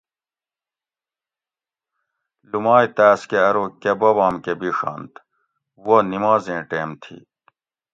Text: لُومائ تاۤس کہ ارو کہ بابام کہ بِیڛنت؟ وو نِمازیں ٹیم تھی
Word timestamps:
لُومائ 2.49 2.85
تاۤس 2.95 3.21
کہ 3.29 3.37
ارو 3.47 3.65
کہ 3.81 3.91
بابام 3.99 4.35
کہ 4.43 4.53
بِیڛنت؟ 4.59 5.13
وو 5.83 5.97
نِمازیں 6.11 6.61
ٹیم 6.69 6.89
تھی 7.01 7.17